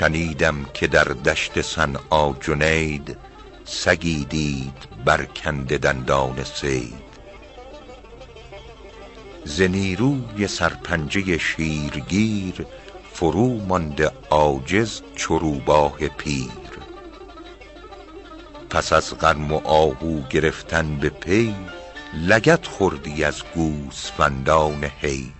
[0.00, 3.16] شنیدم که در دشت صنعا جنید
[3.64, 7.10] سگی دید برکنده دندان صید.
[9.44, 12.66] ز نیروی سرپنجه شیرگیر
[13.12, 16.69] فرو مانده عاجز چو روباه پیر.
[18.70, 21.54] پس از غرم و آهو گرفتن به پی
[22.14, 25.32] لگد خوردی از گوسفندان حی.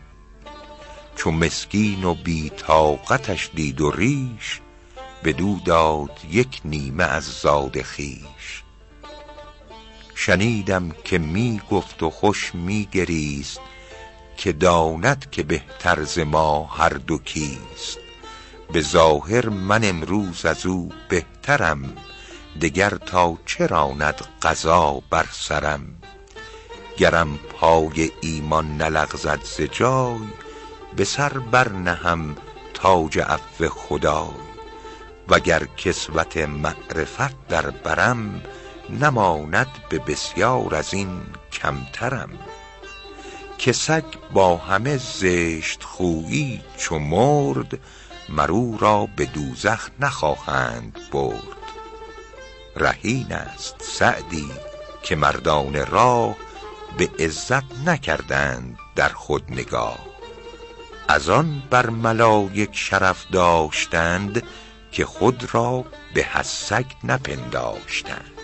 [1.16, 4.60] چو مسکین و بی طاقتش دید و ریش
[5.24, 8.62] بدو داد یک نیمه از زاد خویش.
[10.15, 13.60] شنیدم که می گفت و خوش می گریست
[14.37, 17.98] که داند که بهتر ز ما هر دو کیست.
[18.73, 21.96] به ظاهر من امروز از او بهترم
[22.60, 25.95] دگر تا چه راند قضا بر سرم؟
[26.96, 30.18] گرم پای ایمان نلغزد ز جای
[30.96, 32.37] به سر بر نهم
[32.74, 34.51] تاج عفو خدای.
[35.28, 38.43] وگر کسوت معرفت در برم
[38.90, 42.30] نماند به بسیار از این کمترم.
[43.59, 47.78] که سگ با همه زشت خویی چو مرد
[48.28, 51.59] مر او را به دوزخ نخواهند برد.
[52.76, 54.51] رهین است سعدی
[55.02, 56.37] که مردان راه
[56.99, 59.99] به عزت نکردند در خود نگاه.
[61.09, 64.43] از آن بر ملایک شرف داشتند
[64.93, 65.84] که خود را
[66.15, 68.40] به سگ نپنداشتند.